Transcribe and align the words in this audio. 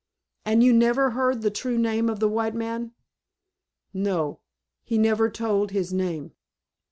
"And 0.45 0.63
you 0.63 0.73
never 0.73 1.11
heard 1.11 1.43
the 1.43 1.51
true 1.51 1.77
name 1.77 2.09
of 2.09 2.19
the 2.19 2.27
white 2.27 2.55
man?" 2.55 2.93
"No. 3.93 4.39
He 4.83 4.97
never 4.97 5.29
told 5.29 5.69
his 5.69 5.93
name." 5.93 6.31